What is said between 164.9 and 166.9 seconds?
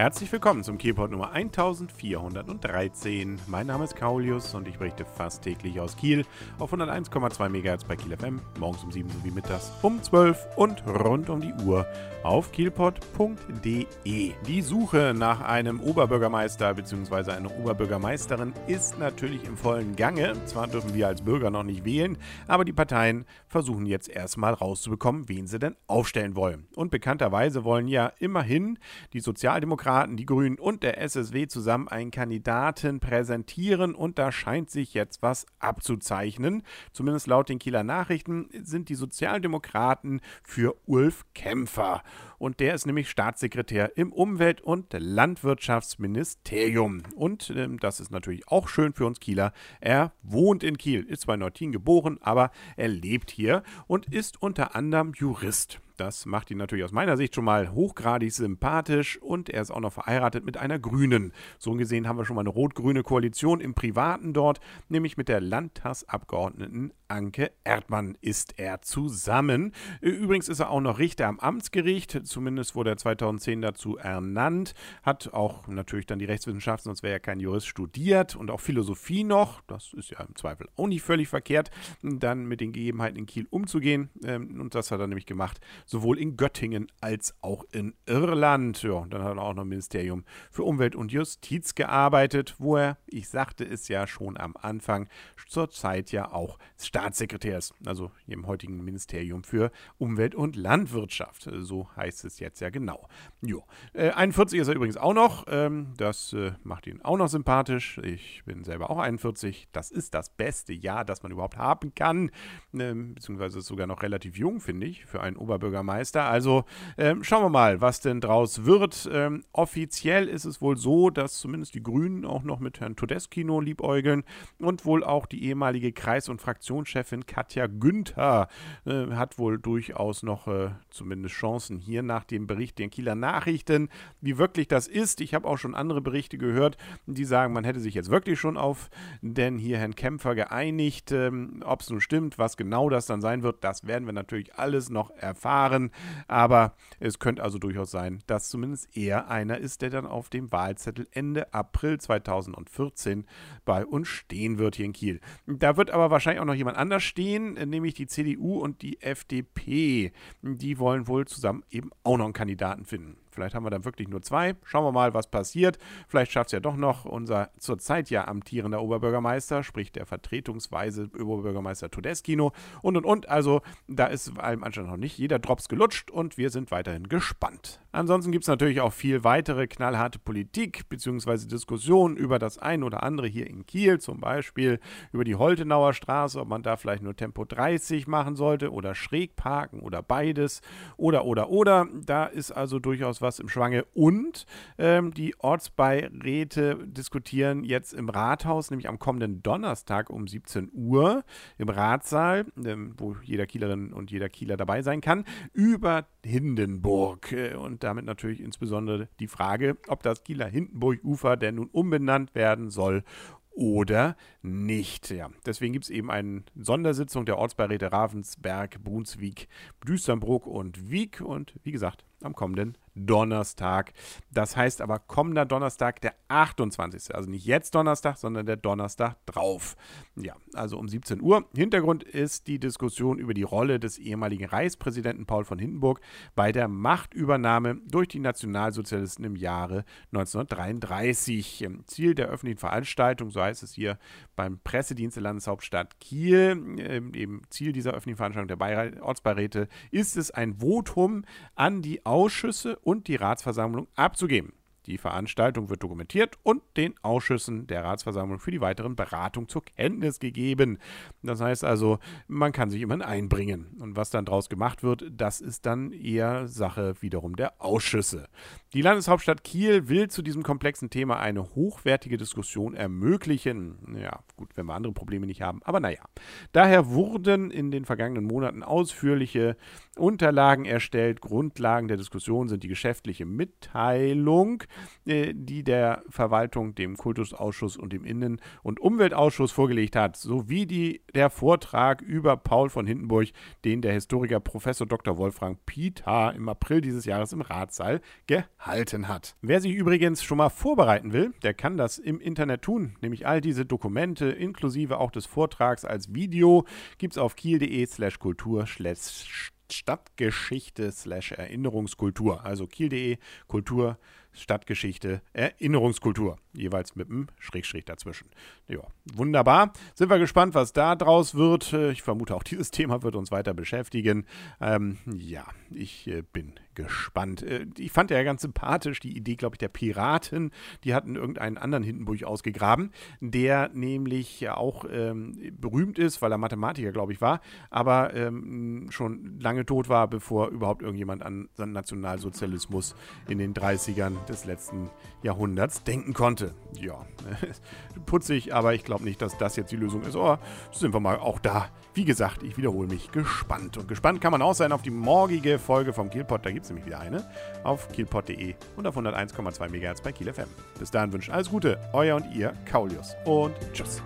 mal, was passiert. Vielleicht schafft es ja doch